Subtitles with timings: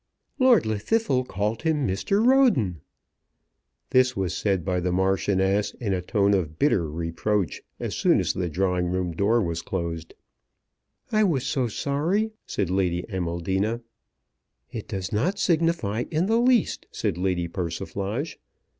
[0.39, 2.25] "Lord Llwddythlw called him Mr.
[2.25, 2.81] Roden!"
[3.91, 8.33] This was said by the Marchioness in a tone of bitter reproach as soon as
[8.33, 10.15] the drawing room door was closed.
[11.11, 13.81] "I was so sorry," said Lady Amaldina.
[14.71, 18.39] "It does not signify in the least," said Lady Persiflage.